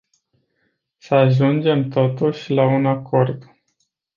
Să 0.97 1.13
ajungem 1.15 1.89
totuși 1.89 2.51
la 2.53 2.65
un 2.65 2.85
acord. 2.85 3.51